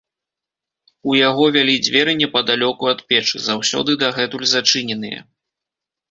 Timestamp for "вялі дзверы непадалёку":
1.55-2.83